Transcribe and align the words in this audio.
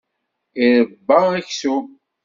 Iṛebba 0.63 1.17
aksum. 1.39 1.85